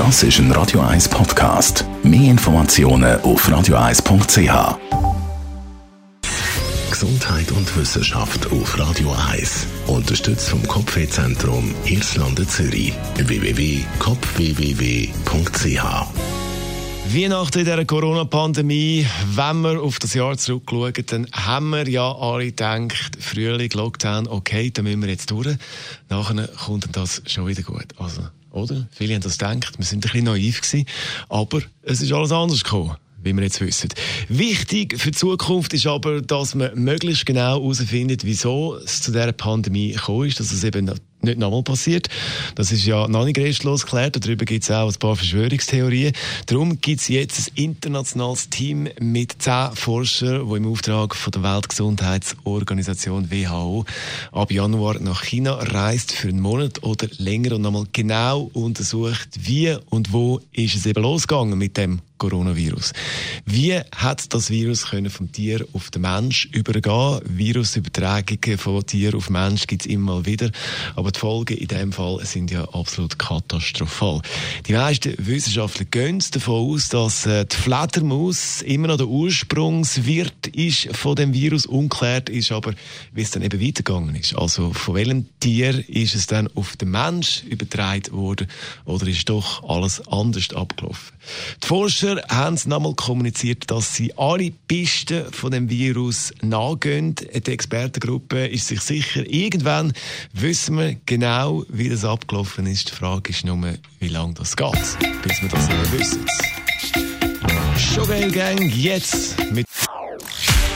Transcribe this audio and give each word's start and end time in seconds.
Das 0.00 0.22
ist 0.22 0.38
ein 0.38 0.50
Radio 0.52 0.80
1 0.80 1.10
Podcast. 1.10 1.84
Mehr 2.02 2.30
Informationen 2.30 3.20
auf 3.20 3.46
radio1.ch. 3.46 4.78
Gesundheit 6.90 7.52
und 7.52 7.76
Wissenschaft 7.76 8.50
auf 8.50 8.78
Radio 8.78 9.14
1. 9.30 9.66
Unterstützt 9.88 10.48
vom 10.48 10.66
Kopfwehzentrum 10.66 11.74
Irlande 11.84 12.46
Zürich. 12.46 12.94
www.kopfwww.ch 13.16 15.84
Weihnachten 17.14 17.58
in 17.58 17.64
dieser 17.66 17.84
Corona-Pandemie, 17.84 19.06
wenn 19.34 19.60
wir 19.60 19.82
auf 19.82 19.98
das 19.98 20.14
Jahr 20.14 20.38
zurückschauen, 20.38 20.94
dann 21.08 21.26
haben 21.30 21.68
wir 21.68 21.86
ja 21.86 22.10
alle 22.10 22.46
gedacht, 22.46 23.18
Frühling, 23.20 23.70
Lockdown, 23.74 24.28
okay, 24.28 24.70
dann 24.70 24.84
müssen 24.84 25.02
wir 25.02 25.10
jetzt 25.10 25.30
durch. 25.30 25.58
Nachher 26.08 26.48
kommt 26.48 26.86
dann 26.86 26.92
das 26.92 27.20
schon 27.26 27.46
wieder 27.46 27.62
gut. 27.62 27.88
Also, 27.98 28.22
oder? 28.50 28.88
Viele 28.90 29.14
haben 29.14 29.22
das 29.22 29.38
gedacht, 29.38 29.78
wir 29.78 29.84
sind 29.84 29.98
ein 29.98 30.10
bisschen 30.10 30.24
naiv 30.24 30.60
gewesen, 30.60 30.86
aber 31.28 31.62
es 31.82 32.00
ist 32.00 32.12
alles 32.12 32.32
anders 32.32 32.64
gekommen 32.64 32.96
wie 33.22 33.34
wir 33.34 33.42
jetzt 33.42 33.60
wissen. 33.60 33.90
Wichtig 34.28 34.98
für 34.98 35.10
die 35.10 35.18
Zukunft 35.18 35.74
ist 35.74 35.86
aber, 35.86 36.22
dass 36.22 36.54
man 36.54 36.74
möglichst 36.74 37.26
genau 37.26 37.60
herausfindet, 37.60 38.24
wieso 38.24 38.76
es 38.76 39.02
zu 39.02 39.12
dieser 39.12 39.32
Pandemie 39.32 39.92
gekommen 39.92 40.26
ist, 40.26 40.40
dass 40.40 40.52
es 40.52 40.64
eben 40.64 40.90
nicht 41.22 41.38
nochmal 41.38 41.62
passiert. 41.62 42.08
Das 42.54 42.72
ist 42.72 42.84
ja 42.84 43.08
noch 43.08 43.24
nicht 43.24 43.38
restlos 43.38 43.84
geklärt. 43.84 44.24
Darüber 44.24 44.44
gibt 44.44 44.64
es 44.64 44.70
auch 44.70 44.88
ein 44.88 44.98
paar 44.98 45.16
Verschwörungstheorien. 45.16 46.12
Darum 46.46 46.80
gibt 46.80 47.00
es 47.00 47.08
jetzt 47.08 47.38
ein 47.38 47.64
internationales 47.64 48.48
Team 48.48 48.88
mit 49.00 49.40
zehn 49.42 49.70
Forschern, 49.74 50.48
die 50.48 50.56
im 50.56 50.66
Auftrag 50.66 51.14
von 51.14 51.30
der 51.32 51.42
Weltgesundheitsorganisation 51.42 53.30
WHO 53.30 53.84
ab 54.32 54.50
Januar 54.50 55.00
nach 55.00 55.24
China 55.24 55.54
reist 55.54 56.12
für 56.12 56.28
einen 56.28 56.40
Monat 56.40 56.82
oder 56.82 57.08
länger 57.18 57.56
und 57.56 57.62
nochmal 57.62 57.86
genau 57.92 58.50
untersucht, 58.52 59.28
wie 59.38 59.76
und 59.90 60.12
wo 60.12 60.40
ist 60.52 60.74
es 60.74 60.86
eben 60.86 61.02
losgegangen 61.02 61.58
mit 61.58 61.76
dem 61.76 62.00
Coronavirus. 62.20 62.92
Wie 63.46 63.80
hat 63.96 64.32
das 64.32 64.50
Virus 64.50 64.90
können 64.90 65.10
vom 65.10 65.32
Tier 65.32 65.66
auf 65.72 65.90
den 65.90 66.02
Mensch 66.02 66.48
übergehen? 66.52 67.20
Virusübertragungen 67.24 68.58
von 68.58 68.86
Tier 68.86 69.14
auf 69.14 69.30
Mensch 69.30 69.66
gibt 69.66 69.82
es 69.82 69.86
immer 69.86 70.26
wieder, 70.26 70.50
aber 70.94 71.09
die 71.12 71.18
Folgen 71.18 71.56
in 71.56 71.68
dem 71.68 71.92
Fall 71.92 72.24
sind 72.24 72.50
ja 72.50 72.64
absolut 72.64 73.18
katastrophal. 73.18 74.20
Die 74.66 74.72
meisten 74.72 75.14
Wissenschaftler 75.18 75.84
gehen 75.84 76.22
davon 76.32 76.74
aus, 76.74 76.88
dass 76.88 77.26
äh, 77.26 77.44
die 77.44 77.56
Fledermaus 77.56 78.62
immer 78.62 78.88
noch 78.88 78.96
der 78.96 79.08
Ursprungswirt 79.08 80.46
ist 80.48 80.94
von 80.96 81.16
dem 81.16 81.32
Virus. 81.32 81.66
Unklärt 81.66 82.28
ist 82.28 82.52
aber, 82.52 82.74
wie 83.12 83.22
es 83.22 83.30
dann 83.30 83.42
eben 83.42 83.60
weitergegangen 83.60 84.14
ist. 84.14 84.36
Also 84.36 84.72
von 84.72 84.94
welchem 84.94 85.28
Tier 85.40 85.88
ist 85.88 86.14
es 86.14 86.26
dann 86.26 86.48
auf 86.54 86.76
den 86.76 86.90
Mensch 86.90 87.42
übertragen 87.44 88.12
worden 88.12 88.48
oder 88.84 89.06
ist 89.06 89.28
doch 89.28 89.68
alles 89.68 90.06
anders 90.08 90.54
abgelaufen? 90.54 91.14
Forscher 91.70 92.20
haben 92.28 92.58
nochmal 92.66 92.94
kommuniziert, 92.94 93.70
dass 93.70 93.94
sie 93.94 94.12
alle 94.18 94.50
Pisten 94.66 95.32
von 95.32 95.52
dem 95.52 95.70
Virus 95.70 96.34
nachgehen. 96.42 97.14
Die 97.14 97.48
Expertengruppe 97.48 98.48
ist 98.48 98.66
sich 98.66 98.80
sicher, 98.80 99.22
irgendwann 99.24 99.92
wissen 100.32 100.76
wir 100.78 100.96
genau, 101.06 101.64
wie 101.68 101.88
das 101.88 102.04
abgelaufen 102.04 102.66
ist. 102.66 102.90
Die 102.90 102.94
Frage 102.96 103.30
ist 103.30 103.44
nur, 103.44 103.56
wie 104.00 104.08
lange 104.08 104.34
das 104.34 104.56
geht, 104.56 104.72
bis 105.22 105.40
wir 105.42 105.48
das 105.48 105.68
wissen. 105.92 106.26
Sugar 107.76 108.28
Gang 108.30 108.60
jetzt 108.74 109.36
mit 109.52 109.64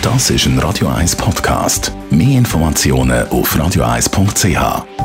Das 0.01 0.31
ist 0.31 0.47
ein 0.47 0.61
Radio 0.61 0.87
1 0.91 1.17
Podcast. 1.17 1.91
Mehr 2.11 2.39
Informationen 2.39 3.27
auf 3.31 3.57
radio1.ch. 3.57 5.04